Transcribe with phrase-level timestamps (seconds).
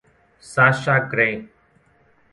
[0.39, 1.45] Sasha Grey